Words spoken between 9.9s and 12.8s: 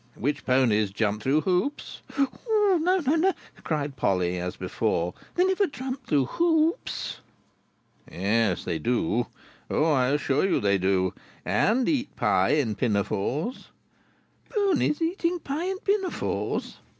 assure you, they do. And eat pie in